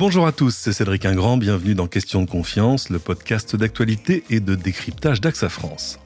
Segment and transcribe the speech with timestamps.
[0.00, 4.40] Bonjour à tous, c'est Cédric Ingrand, bienvenue dans Question de confiance, le podcast d'actualité et
[4.40, 5.98] de décryptage d'AXA France.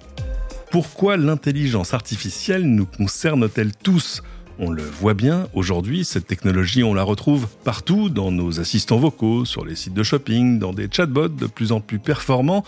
[0.72, 4.24] Pourquoi l'intelligence artificielle nous concerne-t-elle tous?
[4.58, 9.44] On le voit bien, aujourd'hui, cette technologie, on la retrouve partout, dans nos assistants vocaux,
[9.44, 12.64] sur les sites de shopping, dans des chatbots de plus en plus performants.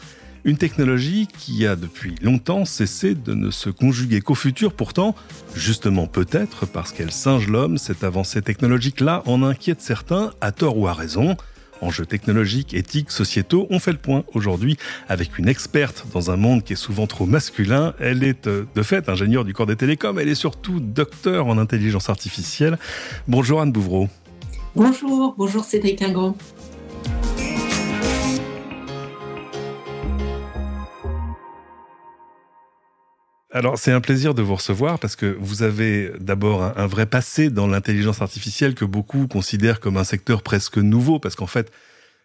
[0.47, 5.17] Une technologie qui a depuis longtemps cessé de ne se conjuguer qu'au futur, pourtant,
[5.57, 10.87] justement peut-être parce qu'elle singe l'homme, cette avancée technologique-là en inquiète certains, à tort ou
[10.87, 11.37] à raison.
[11.81, 14.77] Enjeux technologiques, éthiques, sociétaux, on fait le point aujourd'hui
[15.09, 17.95] avec une experte dans un monde qui est souvent trop masculin.
[17.99, 21.59] Elle est euh, de fait ingénieure du corps des télécoms, elle est surtout docteur en
[21.59, 22.79] intelligence artificielle.
[23.27, 24.09] Bonjour Anne Bouvreau.
[24.77, 26.37] Bonjour, bonjour Cédric Ingrand.
[33.57, 37.49] Alors c'est un plaisir de vous recevoir parce que vous avez d'abord un, vrai passé
[37.49, 41.73] dans l'intelligence artificielle que beaucoup considèrent comme un secteur presque nouveau parce qu'en fait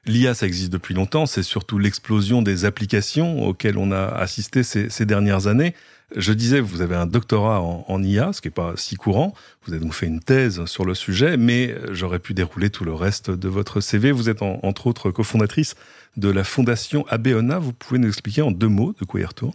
[0.06, 5.06] l'IA ça existe depuis longtemps, c'est surtout l'explosion des applications auxquelles on a assisté ces,
[5.06, 5.74] dernières années.
[6.18, 9.34] Je disais, vous avez un doctorat en, IA, ce qui n'est pas si courant.
[9.66, 12.94] Vous avez donc fait une thèse sur le sujet, mais j'aurais pu dérouler tout le
[12.94, 14.12] reste de votre CV.
[14.12, 15.76] Vous êtes entre autres cofondatrice
[16.18, 17.58] de la fondation Abeona.
[17.58, 19.54] Vous pouvez nous expliquer en deux mots de quoi il retourne?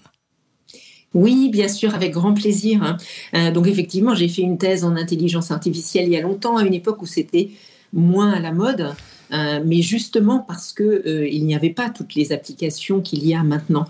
[1.15, 2.83] Oui, bien sûr, avec grand plaisir.
[2.83, 2.97] Hein.
[3.35, 6.65] Euh, donc effectivement, j'ai fait une thèse en intelligence artificielle il y a longtemps, à
[6.65, 7.51] une époque où c'était
[7.93, 8.95] moins à la mode.
[9.33, 13.35] Euh, mais justement parce que euh, il n'y avait pas toutes les applications qu'il y
[13.35, 13.87] a maintenant.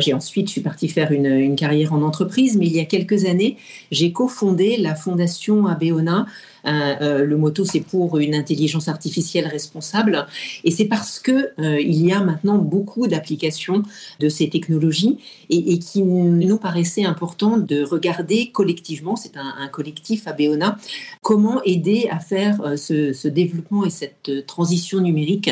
[0.00, 3.24] j'ai ensuite, je suis partie faire une, carrière en entreprise, mais il y a quelques
[3.24, 3.56] années,
[3.90, 6.26] j'ai cofondé la fondation Abeona
[6.66, 10.26] euh, euh, le motto, c'est pour une intelligence artificielle responsable.
[10.64, 13.82] Et c'est parce que euh, il y a maintenant beaucoup d'applications
[14.20, 15.18] de ces technologies
[15.50, 20.78] et, et qui nous paraissait important de regarder collectivement, c'est un, collectif à Béona,
[21.22, 24.63] comment aider à faire ce, ce, développement et cette transition
[25.00, 25.50] numérique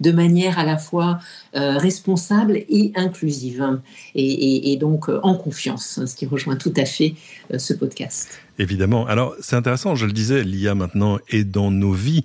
[0.00, 1.18] de manière à la fois
[1.54, 3.78] responsable et inclusive
[4.14, 7.14] et, donc en confiance, ce qui rejoint tout à fait
[7.56, 8.40] ce podcast.
[8.58, 9.06] Évidemment.
[9.06, 12.24] Alors, c'est intéressant, je le disais, l'IA maintenant est dans nos vies.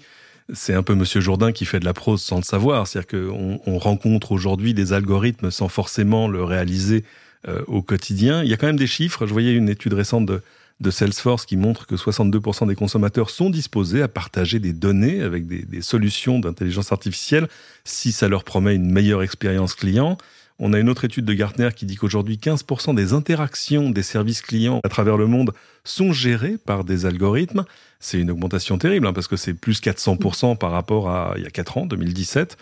[0.51, 2.87] C'est un peu Monsieur Jourdain qui fait de la prose sans le savoir.
[2.87, 7.03] C'est-à-dire qu'on on rencontre aujourd'hui des algorithmes sans forcément le réaliser
[7.47, 8.43] euh, au quotidien.
[8.43, 9.25] Il y a quand même des chiffres.
[9.25, 10.41] Je voyais une étude récente de,
[10.79, 15.47] de Salesforce qui montre que 62% des consommateurs sont disposés à partager des données avec
[15.47, 17.47] des, solutions d'intelligence artificielle
[17.83, 20.17] si ça leur promet une meilleure expérience client.
[20.59, 24.41] On a une autre étude de Gartner qui dit qu'aujourd'hui 15% des interactions des services
[24.41, 25.51] clients à travers le monde
[25.83, 27.65] sont gérées par des algorithmes.
[27.99, 31.47] C'est une augmentation terrible hein, parce que c'est plus 400% par rapport à il y
[31.47, 32.57] a 4 ans, 2017.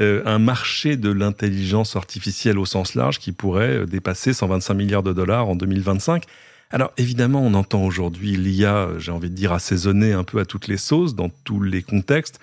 [0.00, 5.04] Euh, un marché de l'intelligence artificielle au sens large qui pourrait euh, dépasser 125 milliards
[5.04, 6.24] de dollars en 2025.
[6.74, 10.66] Alors évidemment, on entend aujourd'hui l'IA, j'ai envie de dire, assaisonner un peu à toutes
[10.66, 12.40] les sauces, dans tous les contextes.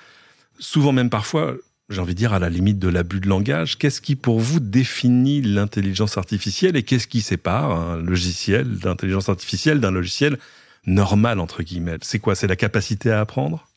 [0.58, 1.56] Souvent même parfois,
[1.90, 3.78] j'ai envie de dire, à la limite de l'abus de langage.
[3.78, 9.82] Qu'est-ce qui, pour vous, définit l'intelligence artificielle et qu'est-ce qui sépare un logiciel d'intelligence artificielle
[9.82, 10.38] d'un logiciel
[10.86, 11.98] normal, entre guillemets?
[12.02, 12.34] C'est quoi?
[12.34, 13.68] C'est la capacité à apprendre?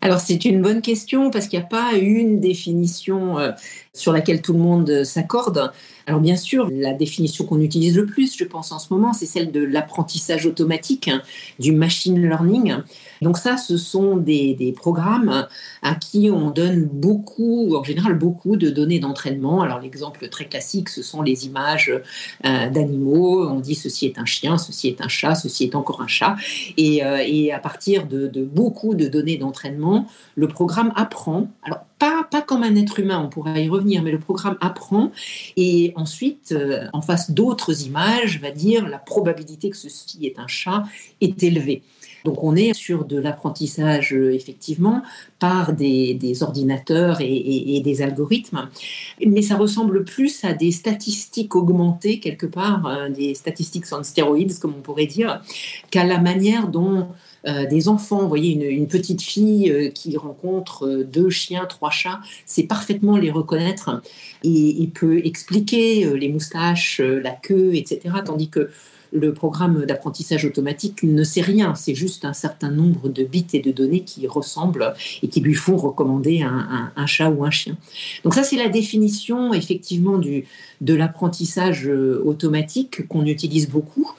[0.00, 3.50] Alors c'est une bonne question parce qu'il n'y a pas une définition euh,
[3.98, 5.72] sur laquelle tout le monde s'accorde.
[6.08, 9.26] Alors bien sûr, la définition qu'on utilise le plus, je pense en ce moment, c'est
[9.26, 11.20] celle de l'apprentissage automatique, hein,
[11.58, 12.76] du machine learning.
[13.20, 15.46] Donc ça, ce sont des, programmes
[15.82, 19.60] à qui on donne beaucoup, en général beaucoup de données d'entraînement.
[19.60, 21.92] Alors l'exemple très classique, ce sont les images
[22.46, 23.46] euh, d'animaux.
[23.46, 26.36] On dit ceci est un chien, ceci est un chat, ceci est encore un chat.
[26.78, 30.06] Et, euh, à partir de, de beaucoup de données d'entraînement,
[30.36, 31.48] le programme apprend.
[31.62, 35.12] Alors pas, pas comme un être humain, on pourra y revenir, mais le programme apprend
[35.56, 40.46] et ensuite, euh, en face d'autres images, va dire la probabilité que ceci est un
[40.46, 40.84] chat
[41.20, 41.82] est élevée.
[42.24, 45.02] Donc on est sur de l'apprentissage euh, effectivement
[45.38, 48.68] par des, ordinateurs et, des algorithmes,
[49.24, 54.58] mais ça ressemble plus à des statistiques augmentées quelque part, euh, des statistiques en stéroïdes
[54.58, 55.40] comme on pourrait dire,
[55.90, 57.08] qu'à la manière dont
[57.46, 62.62] euh, des enfants, vous voyez une, petite fille qui rencontre deux chiens, trois chats, sait
[62.62, 64.02] parfaitement les reconnaître
[64.44, 68.14] et, et peut expliquer les moustaches, la queue, etc.
[68.24, 68.70] Tandis que
[69.12, 73.60] le programme d'apprentissage automatique ne sait rien, c'est juste un certain nombre de bits et
[73.60, 77.76] de données qui ressemblent et qui lui font recommander un, chat ou un chien.
[78.24, 84.10] Donc ça, c'est la définition effectivement de l'apprentissage euh, automatique qu'on utilise beaucoup.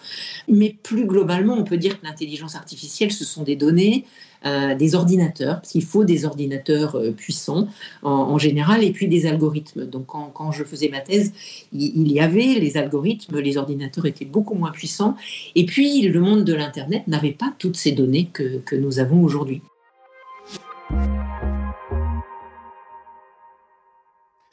[0.47, 4.05] Mais plus globalement, on peut dire que l'intelligence artificielle, ce sont des données,
[4.45, 7.67] euh, des ordinateurs, parce qu'il faut des ordinateurs euh, puissants
[8.03, 9.85] en, général, et puis des algorithmes.
[9.85, 11.33] Donc quand, je faisais ma thèse,
[11.73, 15.17] il, y avait les algorithmes, les ordinateurs étaient beaucoup moins puissants,
[15.55, 19.21] et puis le monde de l'Internet n'avait pas toutes ces données que, que nous avons
[19.21, 19.61] aujourd'hui.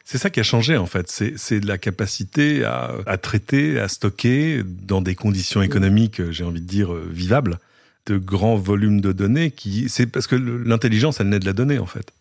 [0.04, 4.62] C'est ça qui a changé en fait, c'est la capacité à, à, traiter, à stocker
[4.64, 7.60] dans des conditions économiques, j'ai envie de dire, vivables,
[8.06, 9.50] de grands volumes de données.
[9.50, 12.12] Qui, c'est parce que l'intelligence, elle naît de la donnée en fait.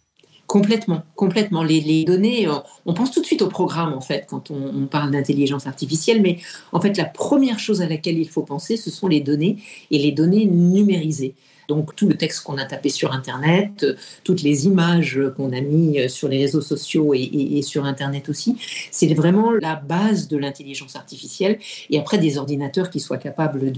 [0.47, 1.63] Complètement, complètement.
[1.63, 2.53] Les, données, euh,
[2.85, 6.21] on pense tout de suite au programme en fait quand on, on parle d'intelligence artificielle,
[6.21, 6.39] mais
[6.71, 9.57] en fait la première chose à laquelle il faut penser, ce sont les données
[9.89, 11.33] et les données numérisées.
[11.67, 13.85] Donc tout le texte qu'on a tapé sur Internet,
[14.23, 18.57] toutes les images qu'on a mis sur les réseaux sociaux et, sur Internet aussi,
[18.91, 21.59] c'est vraiment la base de l'intelligence artificielle.
[21.89, 23.71] Et après, des ordinateurs qui soient capables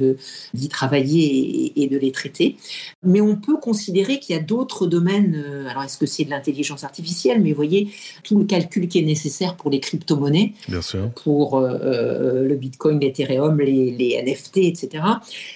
[0.54, 2.58] d'y travailler et, de les traiter.
[3.04, 5.44] Mais on peut considérer qu'il y a d'autres domaines.
[5.46, 7.90] Euh, alors, est-ce que c'est de l'intelligence artificielle Mais vous voyez,
[8.24, 10.54] tout le calcul qui est nécessaire pour les crypto-monnaies,
[11.24, 15.04] pour euh, euh, le Bitcoin, l'Ethereum, les, les NFT, etc.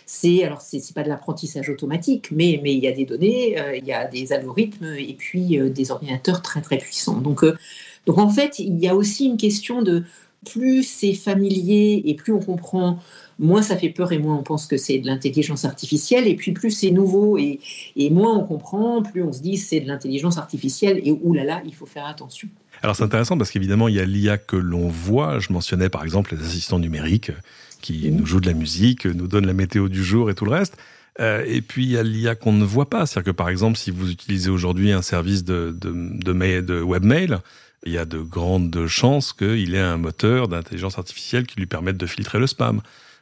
[0.05, 3.75] C'est alors c'est pas de l'apprentissage automatique mais, mais il y a des données, euh,
[3.75, 7.19] il y a des algorithmes et puis euh, des ordinateurs très très puissants.
[7.19, 7.57] Donc, euh,
[8.05, 10.03] donc en fait, il y a aussi une question de
[10.45, 12.99] plus c'est familier et plus on comprend,
[13.37, 16.27] moins ça fait peur et moins on pense que c'est de l'intelligence artificielle.
[16.27, 17.59] Et puis plus c'est nouveau et,
[17.95, 21.75] et, moins on comprend, plus on se dit c'est de l'intelligence artificielle et oulala, il
[21.75, 22.47] faut faire attention.
[22.81, 25.39] Alors c'est intéressant parce qu'évidemment il y a l'IA que l'on voit.
[25.39, 27.31] Je mentionnais par exemple les assistants numériques
[27.81, 30.51] qui nous jouent de la musique, nous donnent la météo du jour et tout le
[30.51, 30.77] reste.
[31.19, 33.77] Euh, et puis il y a l'IA qu'on ne voit pas, c'est-à-dire que par exemple,
[33.77, 37.37] si vous utilisez aujourd'hui un service de, de, de, de webmail,
[37.85, 41.97] il y a de grandes chances qu'il ait un moteur d'intelligence artificielle qui lui permette
[41.97, 42.81] de filtrer le spam.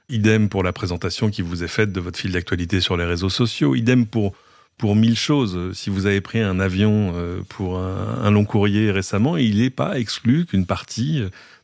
[0.10, 3.30] Idem pour la présentation qui vous est faite de votre fil d'actualité sur les réseaux
[3.30, 3.76] sociaux.
[3.76, 4.34] Idem pour
[4.80, 5.74] pour mille choses.
[5.74, 10.00] Si vous avez pris un avion euh, pour un, long courrier récemment, il n'est pas
[10.00, 11.22] exclu qu'une partie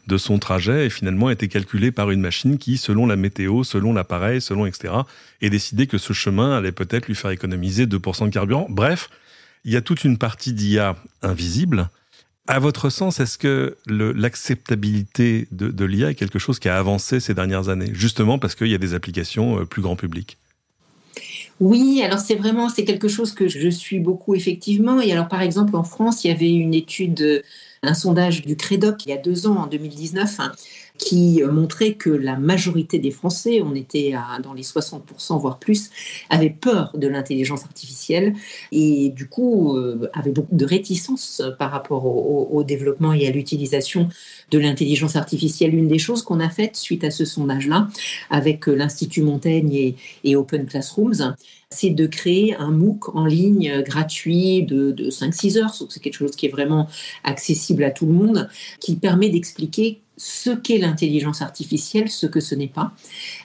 [0.07, 3.94] de son trajet et finalement été calculé par une machine qui, selon la météo, selon
[3.94, 4.94] l'appareil, selon etc.,
[5.41, 8.67] ait décidé que ce chemin allait peut-être lui faire économiser 2% de carburant.
[8.69, 9.09] Bref,
[9.63, 11.89] il y a toute une partie d'IA invisible.
[12.47, 17.19] À votre sens, est-ce que l'acceptabilité de, de l'IA est quelque chose qui a avancé
[17.21, 20.38] ces dernières années, justement parce qu'il y a des applications euh, plus grand public
[21.62, 25.00] oui, alors c'est vraiment c'est quelque chose que je suis beaucoup effectivement.
[25.02, 27.44] Et alors par exemple en France, il y avait une étude
[27.86, 30.52] un sondage du Crédoc il y a deux ans, en 2019, hein,
[30.97, 35.89] qui montrait que la majorité des Français, on était à, dans les 60% voire plus,
[36.30, 38.33] avaient peur de l'intelligence artificielle
[38.71, 44.09] et du coup euh, avaient beaucoup de réticence par rapport au, développement et à l'utilisation
[44.50, 45.75] de l'intelligence artificielle.
[45.75, 47.89] Une des choses qu'on a faites suite à ce sondage-là
[48.30, 51.36] avec l'Institut Montaigne et, et Open Classrooms,
[51.69, 55.75] c'est de créer un MOOC en ligne gratuit de, de 5-6 heures.
[55.89, 56.88] C'est quelque chose qui est vraiment
[57.24, 58.50] accessible à tout le monde,
[58.80, 62.91] qui permet d'expliquer ce qu'est l'intelligence artificielle, ce que ce n'est pas,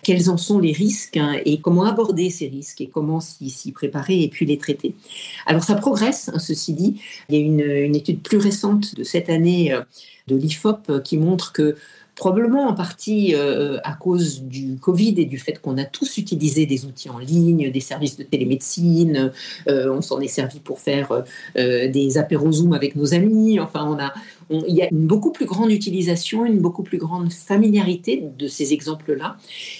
[0.03, 4.23] quels en sont les risques hein, et comment aborder ces risques et comment s'y préparer
[4.23, 4.95] et puis les traiter.
[5.47, 7.01] Alors ça progresse, hein, ceci dit.
[7.29, 7.45] Il y a
[7.85, 9.83] une, étude plus récente de cette année euh,
[10.29, 11.77] de l'IFOP euh, qui montre que
[12.21, 16.67] probablement en partie euh, à cause du Covid et du fait qu'on a tous utilisé
[16.67, 19.33] des outils en ligne, des services de télémédecine,
[19.69, 21.25] euh, on s'en est servi pour faire
[21.57, 24.13] euh, des apéros Zoom avec nos amis, enfin on a,
[24.51, 28.75] il y a une beaucoup plus grande utilisation, une beaucoup plus grande familiarité de ces
[28.75, 29.39] exemples-là.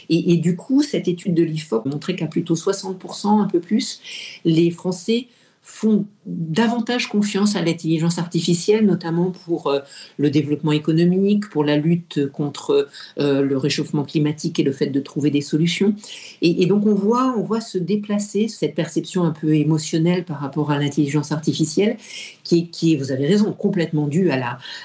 [0.09, 4.01] Et, et, du coup, cette étude de l'IFOP montrait qu'à plutôt 60%, un peu plus,
[4.47, 5.27] les Français
[5.63, 9.81] font davantage confiance à l'intelligence artificielle, notamment pour euh,
[10.17, 12.89] le développement économique, pour la lutte contre
[13.19, 15.95] euh, le réchauffement climatique et le fait de trouver des solutions.
[16.43, 20.71] Et, donc on voit, on voit se déplacer cette perception un peu émotionnelle par rapport
[20.71, 21.97] à l'intelligence artificielle,
[22.43, 24.31] qui est, qui vous avez raison, complètement due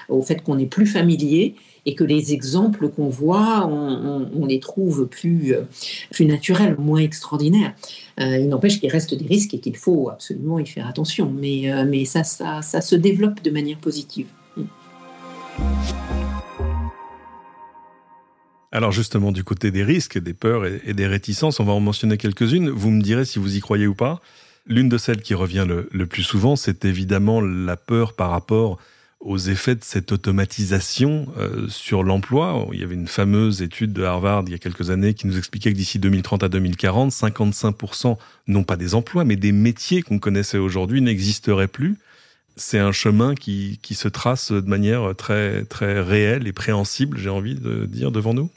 [0.10, 1.55] au fait qu'on est plus familier
[1.86, 5.62] et que les exemples qu'on voit, on, les trouve plus, euh,
[6.12, 7.74] plus naturels, moins extraordinaires.
[8.20, 11.72] Euh, il n'empêche qu'il reste des risques et qu'il faut absolument y faire attention, mais,
[11.72, 14.27] euh, mais ça, ça, ça se développe de manière positive.
[18.72, 22.18] Alors justement, du côté des risques, des peurs et, des réticences, on va en mentionner
[22.18, 22.70] quelques-unes.
[22.70, 24.22] Vous me direz si vous y croyez ou pas.
[24.68, 28.80] L'une de celles qui revient le, le plus souvent, c'est évidemment la peur par rapport
[29.25, 32.67] aux effets de cette automatisation euh, sur l'emploi.
[32.72, 35.38] Il y avait une fameuse étude de Harvard il y a quelques années qui nous
[35.38, 38.17] expliquait que d'ici 2030 à 2040, 55%
[38.48, 41.98] non pas des emplois, mais des métiers qu'on connaissait aujourd'hui n'existeraient plus.
[42.55, 47.29] C'est un chemin qui, qui se trace de manière très, très réelle et préhensible, j'ai
[47.29, 48.50] envie de dire, devant nous.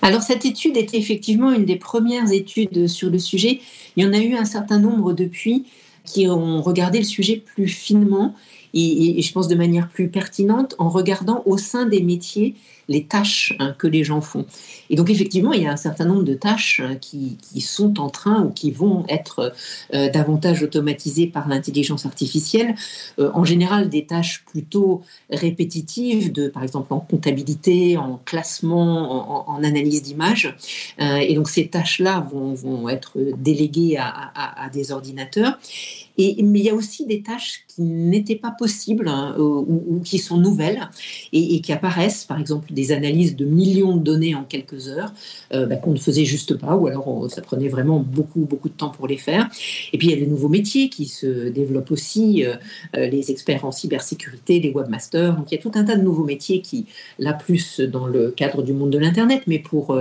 [0.00, 3.60] Alors cette étude était effectivement une des premières études sur le sujet.
[3.96, 5.66] Il y en a eu un certain nombre depuis
[6.04, 8.34] qui ont regardé le sujet plus finement
[8.74, 12.54] et, je pense de manière plus pertinente en regardant au sein des métiers
[12.88, 14.44] les tâches hein, que les gens font.
[14.90, 18.10] Et donc effectivement, il y a un certain nombre de tâches hein, qui, sont en
[18.10, 19.54] train ou qui vont être
[19.94, 22.74] euh, davantage automatisées par l'intelligence artificielle.
[23.18, 25.00] Euh, en général, des tâches plutôt
[25.30, 30.54] répétitives, de, par exemple en comptabilité, en classement, en, analyse d'images.
[31.00, 35.58] Euh, et donc ces tâches-là vont, être déléguées à, des ordinateurs.
[36.18, 38.63] Mais il y a aussi des tâches qui n'étaient pas possibles
[39.06, 40.88] hein, ou, qui sont nouvelles
[41.32, 45.12] et, qui apparaissent, par exemple des analyses de millions de données en quelques heures
[45.52, 48.74] euh, bah, qu'on ne faisait juste pas ou alors ça prenait vraiment beaucoup beaucoup de
[48.74, 49.48] temps pour les faire.
[49.92, 52.54] Et puis il y a des nouveaux métiers qui se développent aussi, euh,
[52.96, 55.36] euh, les experts en cybersécurité, les webmasters.
[55.36, 56.86] Donc il y a tout un tas de nouveaux métiers qui,
[57.18, 59.96] là plus dans le cadre du monde de l'internet, mais pour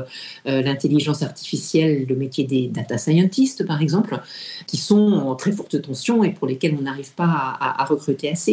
[0.46, 4.20] l'intelligence artificielle, le métier des data scientists par exemple,
[4.68, 8.53] qui sont en très forte tension et pour lesquels on n'arrive pas à, recruter assez.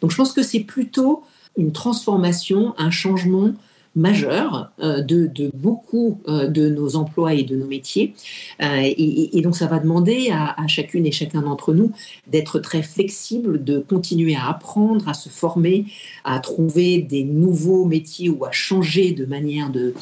[0.00, 1.24] Donc je pense que c'est plutôt
[1.56, 3.52] une transformation, un changement
[3.98, 8.14] majeur euh, de, beaucoup euh, de nos emplois et de nos métiers.
[8.62, 11.92] Euh, et, donc ça va demander à, chacune et chacun d'entre nous
[12.26, 15.86] d'être très flexible, de continuer à apprendre, à se former,
[16.24, 19.94] à trouver des nouveaux métiers ou à changer de manière de,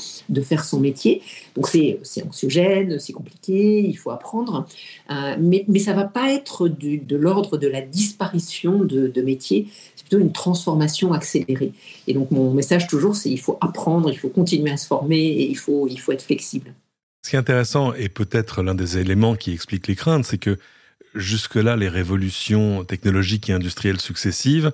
[0.42, 1.22] faire son métier.
[1.54, 4.66] Donc c'est anxiogène, c'est compliqué, il faut apprendre.
[5.38, 9.68] mais, ça ne va pas être de l'ordre de la disparition de, métiers,
[10.08, 11.72] plutôt une transformation accélérée.
[12.06, 15.18] Et donc mon message toujours, c'est il faut apprendre, il faut continuer à se former
[15.18, 16.74] et il faut, il faut être flexible.
[17.24, 20.58] Ce qui est intéressant, et peut-être l'un des éléments qui explique les craintes, c'est que
[21.14, 24.72] jusque-là, les révolutions technologiques et industrielles successives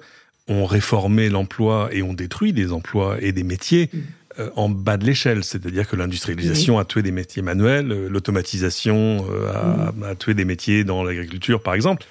[0.49, 3.90] ont réformé l'emploi et ont détruit des emplois et des métiers.
[3.92, 3.99] Mm.
[4.38, 9.26] Euh, en bas de l'échelle, c'est-à-dire que l'industrialisation a tué des métiers manuels, euh, l'automatisation
[9.31, 10.02] euh, a, mm.
[10.04, 12.07] a, tué des métiers dans l'agriculture, par exemple.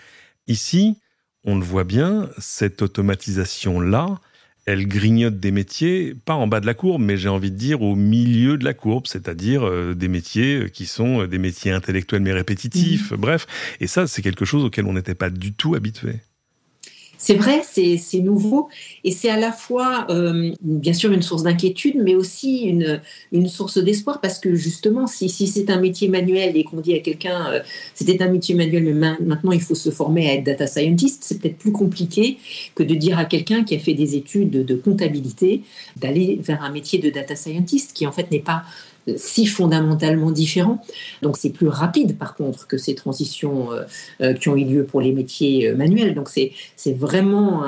[0.48, 0.98] Ici,
[1.44, 4.20] on le voit bien, cette automatisation-là,
[4.66, 7.82] elle grignote des métiers, pas en bas de la courbe, mais j'ai envie de dire
[7.82, 12.34] au milieu de la courbe, c'est-à-dire euh, des métiers qui sont des métiers intellectuels mais
[12.34, 13.16] répétitifs, mmh.
[13.16, 13.48] bref.
[13.80, 16.22] Et ça, c'est quelque chose auquel on n'était pas du tout habitué.
[17.24, 18.68] C'est vrai, c'est nouveau.
[19.04, 22.64] Et c'est à la fois, euh, bien sûr, une source d'inquiétude, mais aussi
[23.32, 26.96] une, source d'espoir parce que justement, si, si c'est un métier manuel et qu'on dit
[26.96, 27.60] à quelqu'un euh,
[27.94, 31.40] c'était un métier manuel, mais maintenant il faut se former à être data scientist, c'est
[31.40, 32.38] peut-être plus compliqué
[32.74, 35.62] que de dire à quelqu'un qui a fait des études de comptabilité
[35.98, 38.64] d'aller vers un métier de data scientist qui en fait n'est pas
[39.16, 40.84] si fondamentalement différents.
[41.22, 43.84] Donc c'est plus rapide par contre que ces transitions euh,
[44.22, 46.14] euh, qui ont eu lieu pour les métiers euh, manuels.
[46.14, 46.52] Donc c'est
[46.94, 47.64] vraiment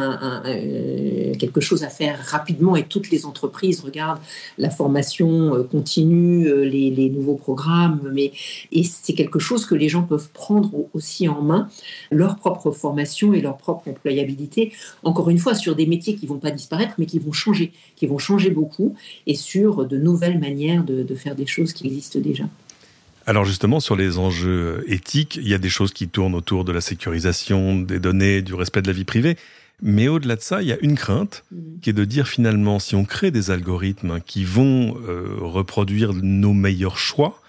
[1.40, 4.20] quelque chose à faire rapidement et toutes les entreprises regardent
[4.58, 8.32] la formation continue, les, nouveaux programmes, mais
[8.72, 11.70] et c'est quelque chose que les gens peuvent prendre aussi en main,
[12.12, 14.74] leur propre formation et leur propre employabilité.
[15.04, 18.08] Encore une fois sur des métiers qui vont pas disparaître mais qui vont changer, qui
[18.08, 18.96] vont changer beaucoup
[19.28, 22.46] et sur de nouvelles manières de, de faire des choses qui existent déjà.
[23.26, 26.72] Alors justement, sur les enjeux éthiques, il y a des choses qui tournent autour de
[26.74, 29.38] la sécurisation des données, du respect de la vie privée.
[29.82, 31.80] Mais au-delà de ça, il y a une crainte mm.
[31.82, 36.54] qui est de dire finalement, si on crée des algorithmes qui vont euh, reproduire nos
[36.54, 37.42] meilleurs choix,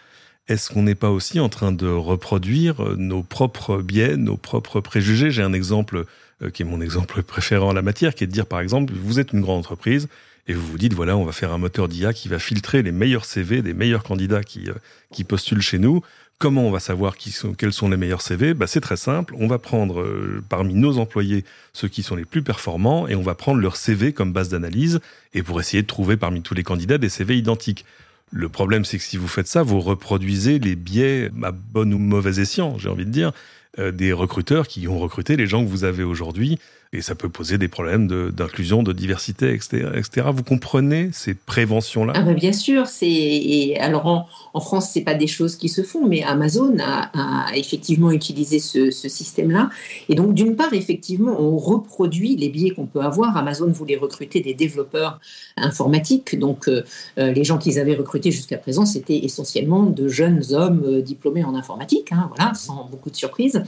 [0.47, 5.31] est-ce qu'on n'est pas aussi en train de reproduire nos propres biais, nos propres préjugés?
[5.31, 6.05] J'ai un exemple
[6.43, 8.93] euh, qui est mon exemple préféré en la matière, qui est de dire par exemple,
[8.95, 10.09] vous êtes une grande entreprise,
[10.47, 12.93] et vous vous dites, voilà, on va faire un moteur d'IA qui va filtrer les
[12.93, 14.75] meilleurs CV des meilleurs candidats qui, euh,
[15.11, 16.03] qui postulent chez nous.
[16.39, 19.35] Comment on va savoir qui sont, quels sont les meilleurs CV bah, C'est très simple.
[19.39, 23.23] On va prendre euh, parmi nos employés ceux qui sont les plus performants et on
[23.23, 25.01] va prendre leur CV comme base d'analyse
[25.33, 27.87] et pour essayer de trouver parmi tous les candidats des CV identiques.
[28.31, 31.99] Le problème, c'est que si vous faites ça, vous reproduisez les biais à bon ou
[31.99, 33.33] mauvais escient, j'ai envie de dire,
[33.79, 36.59] euh, des recruteurs qui ont recruté les gens que vous avez aujourd'hui
[36.95, 40.29] et ça peut poser des problèmes d'inclusion, de, diversité, etc., etc.
[40.33, 42.13] Vous comprenez ces préventions-là?
[42.17, 42.87] Ah ben Bien sûr.
[42.87, 47.11] C'est alors en, en France, c'est pas des choses qui se font, mais Amazon a,
[47.57, 49.69] effectivement utilisé ce, système-là.
[50.09, 53.37] Et donc, d'une part, effectivement, on reproduit les biais qu'on peut avoir.
[53.37, 55.19] Amazon voulait recruter des développeurs
[55.57, 56.85] informatiques, donc euh,
[57.19, 61.43] euh, les gens qu'ils avaient recrutés jusqu'à présent, c'était essentiellement de jeunes hommes euh, diplômés
[61.43, 63.63] en informatique, hein, voilà, sans beaucoup de surprises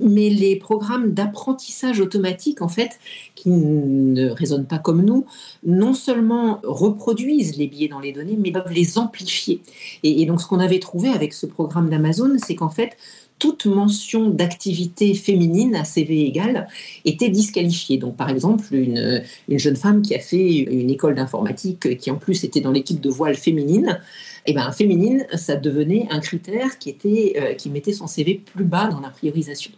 [0.00, 2.98] mais les programmes d'apprentissage automatique, en fait,
[3.34, 5.26] qui ne résonnent pas comme nous,
[5.64, 9.60] non seulement reproduisent les biais dans les données, mais peuvent les amplifier.
[10.02, 12.96] Et, donc, ce qu'on avait trouvé avec ce programme d'Amazon, c'est qu'en fait,
[13.40, 16.68] toute mention d'activité féminine à CV égal
[17.04, 17.98] était disqualifiée.
[17.98, 22.16] Donc, par exemple, une, une jeune femme qui a fait une école d'informatique, qui en
[22.16, 23.98] plus était dans l'équipe de voile féminine,
[24.46, 28.64] eh ben, féminine, ça devenait un critère qui, était, euh, qui mettait son CV plus
[28.64, 29.70] bas dans la priorisation.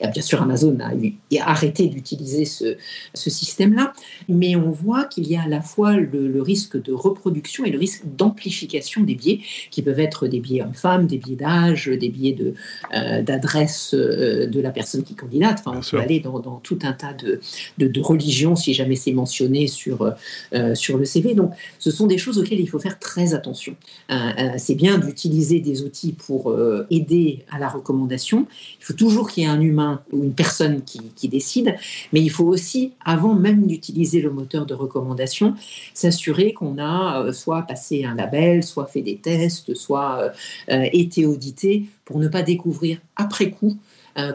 [0.00, 0.90] Et bien sûr, Amazon a,
[1.50, 2.76] arrêté d'utiliser ce,
[3.12, 3.92] ce système-là,
[4.28, 7.78] mais on voit qu'il y a à la fois le, risque de reproduction et le
[7.78, 12.32] risque d'amplification des biais, qui peuvent être des biais hommes-femmes, des biais d'âge, des biais
[12.32, 12.54] de,
[12.94, 15.62] euh, d'adresse euh, de la personne qui candidate.
[15.64, 17.40] Enfin, on peut aller dans, dans, tout un tas de,
[17.78, 20.14] de, de religions si jamais c'est mentionné sur,
[20.74, 21.34] sur le CV.
[21.34, 23.76] Donc, ce sont des choses auxquelles il faut faire très attention.
[24.10, 28.46] Euh, euh, c'est bien d'utiliser des outils pour euh, aider à la recommandation.
[28.80, 31.74] Il faut toujours qu'il y ait un humain ou une personne qui, décide,
[32.12, 35.54] mais il faut aussi, avant même d'utiliser le moteur de recommandation,
[35.92, 40.32] s'assurer qu'on a soit passé un label, soit fait des tests, soit
[40.68, 43.78] été audité pour ne pas découvrir après coup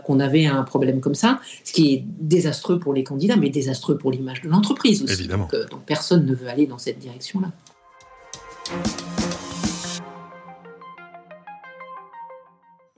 [0.04, 3.98] qu'on avait un problème comme ça, ce qui est désastreux pour les candidats, mais désastreux
[3.98, 5.14] pour l'image de l'entreprise aussi.
[5.14, 5.48] Évidemment.
[5.72, 7.52] donc, personne ne veut aller dans cette direction-là.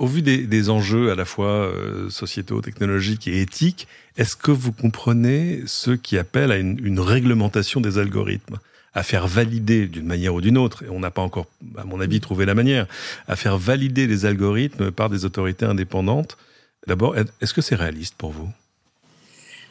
[0.04, 3.88] Au vu des, enjeux à la fois euh, sociétaux, technologiques et éthiques,
[4.18, 8.58] est-ce que vous comprenez ceux qui appellent à une, réglementation des algorithmes?
[8.94, 11.48] À faire valider d'une manière ou d'une autre, et on n'a pas encore,
[11.78, 12.88] à mon avis, trouvé la manière,
[13.28, 16.38] à faire valider les algorithmes par des autorités indépendantes.
[16.86, 18.50] D'abord, est-ce que c'est réaliste pour vous?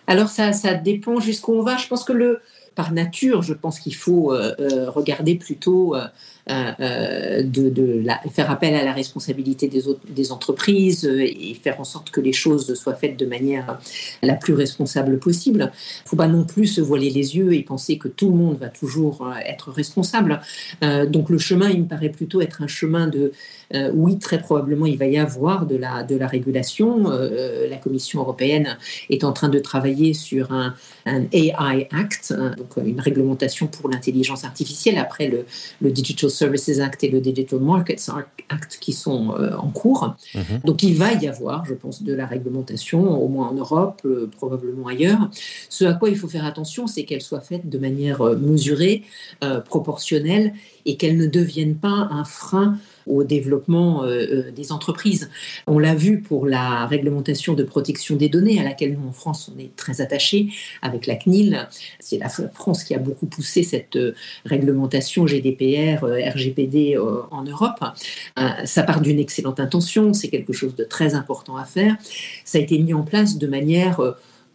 [0.07, 1.77] Alors ça, ça dépend jusqu'où on va.
[1.77, 2.41] Je pense que le,
[2.75, 8.85] par nature, je pense qu'il faut euh, euh, regarder plutôt euh, de, faire appel à
[8.85, 13.79] la responsabilité des, entreprises et faire en sorte que les choses soient faites de manière
[14.23, 15.61] la plus responsable possible.
[15.61, 18.37] Il ne faut pas non plus se voiler les yeux et penser que tout le
[18.37, 20.41] monde va toujours être responsable.
[20.81, 23.33] donc le chemin, il me paraît plutôt être un chemin de
[23.95, 27.09] oui, très probablement, il va y avoir de la, de la régulation.
[27.09, 28.77] La Commission européenne
[29.11, 30.75] est en train de travailler sur un,
[31.07, 35.45] AI Act, donc une réglementation pour l'intelligence artificielle après le,
[35.81, 38.09] le, Digital Services Act et le Digital Markets
[38.49, 40.15] Act qui sont euh, en cours.
[40.35, 40.61] Mhm.
[40.65, 44.87] Donc il va y avoir, je pense, de la réglementation, au moins en Europe, probablement
[44.87, 45.31] ailleurs.
[45.69, 49.03] Ce à quoi il faut faire attention, c'est qu'elle soit faite de manière mesurée,
[49.65, 50.55] proportionnelle
[50.87, 55.31] et qu'elle ne devienne pas un frein au développement euh, euh, des entreprises.
[55.67, 59.51] On l'a vu pour la réglementation de protection des données à laquelle nous en France
[59.55, 60.49] on est très attachés
[60.83, 61.69] avec la CNIL.
[62.01, 67.85] C'est la France qui a beaucoup poussé cette euh, réglementation GDPR, RGPD en Europe.
[68.65, 71.97] Ça part d'une excellente intention, c'est quelque chose de très important à faire.
[72.45, 74.01] Ça a été mis en place de manière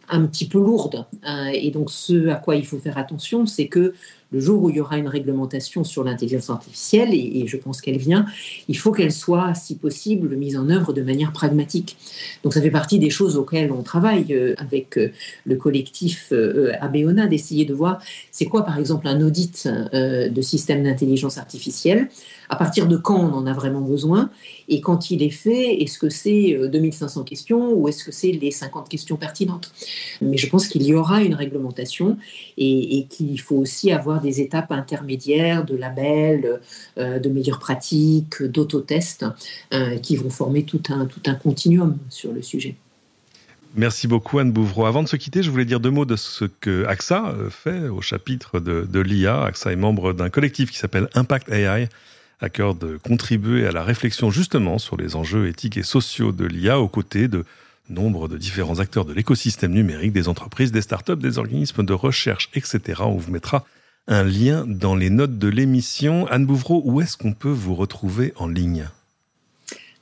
[0.08, 1.06] un petit peu lourde.
[1.52, 3.94] Et donc ce à quoi il faut faire attention, c'est que
[4.30, 7.96] le jour où il y aura une réglementation sur l'intelligence artificielle, et, je pense qu'elle
[7.96, 8.26] vient,
[8.68, 11.96] il faut qu'elle soit, si possible, mise en œuvre de manière pragmatique.
[12.44, 15.12] Donc ça fait partie des choses auxquelles on travaille euh, avec euh,
[15.46, 20.84] le collectif euh, Abeona, d'essayer de voir c'est quoi, par exemple, un audit de système
[20.84, 22.08] d'intelligence artificielle,
[22.48, 24.30] à partir de quand on en a vraiment besoin,
[24.68, 28.50] et quand il est fait, est-ce que c'est 2500 questions ou est-ce que c'est les
[28.50, 29.72] 50 questions pertinentes?
[30.20, 32.16] Mais je pense qu'il y aura une réglementation
[32.56, 36.60] et qu'il faut aussi avoir des étapes intermédiaires, de labels,
[36.98, 39.26] euh, de meilleures pratiques, d'autotests,
[39.72, 42.74] euh, qui vont former tout un, tout un continuum sur le sujet.
[43.74, 44.86] Merci beaucoup Anne Bouvreau.
[44.86, 47.88] Avant de se quitter, je voulais dire deux mots de ce que AXA euh, fait
[47.88, 49.44] au chapitre de, de l'IA.
[49.44, 51.88] AXA est membre d'un collectif qui s'appelle Impact AI,
[52.40, 56.46] à cœur de contribuer à la réflexion justement sur les enjeux éthiques et sociaux de
[56.46, 57.44] l'IA aux côtés de
[57.90, 62.50] nombre de différents acteurs de l'écosystème numérique, des entreprises, des startups, des organismes de recherche,
[62.54, 63.02] etc.
[63.04, 63.66] On vous mettra
[64.08, 66.26] un lien dans les notes de l'émission.
[66.28, 68.88] Anne Bouvreau, où est-ce qu'on peut vous retrouver en ligne?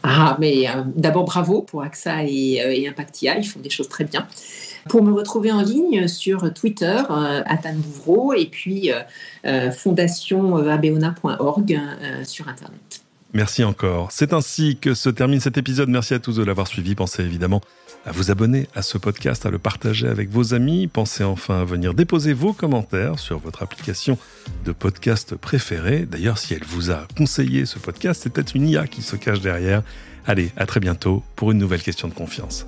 [0.03, 3.89] Ah, mais euh, d'abord bravo pour AXA et, euh, et, Impactia, ils font des choses
[3.89, 4.29] très bien.
[4.89, 8.93] Pour me retrouver en ligne sur Twitter, euh, Anne Bouvreau, et puis
[9.45, 11.81] fondationabeona.org
[12.25, 13.06] sur Internet.
[13.37, 14.13] Merci encore.
[14.13, 15.91] C'est ainsi que se termine cet épisode.
[15.91, 16.95] Merci à tous de l'avoir suivi.
[16.95, 17.61] Pensez évidemment
[18.07, 20.87] à vous abonner à ce podcast, à le partager avec vos amis.
[20.87, 24.17] Pensez enfin à venir déposer vos commentaires sur votre application
[24.65, 26.07] de podcast préférée.
[26.07, 29.43] D'ailleurs, si elle vous a conseillé ce podcast, c'est peut-être une IA qui se cache
[29.43, 29.83] derrière.
[30.27, 32.67] Allez, à très bientôt pour une nouvelle question de confiance.